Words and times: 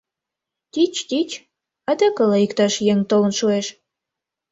Тӱч, 0.71 0.93
тӱч, 1.09 1.29
адак 1.89 2.17
ала 2.23 2.37
иктаж 2.45 2.73
еҥ 2.91 2.99
толын 3.09 3.33
шуэш! 3.39 3.67